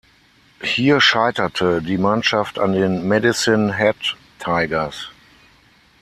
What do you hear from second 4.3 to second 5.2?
Tigers.